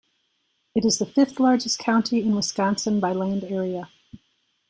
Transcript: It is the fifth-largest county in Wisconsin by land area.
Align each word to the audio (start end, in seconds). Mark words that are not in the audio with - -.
It 0.73 0.83
is 0.83 0.97
the 0.97 1.05
fifth-largest 1.05 1.77
county 1.77 2.21
in 2.23 2.35
Wisconsin 2.35 2.99
by 2.99 3.13
land 3.13 3.43
area. 3.43 3.91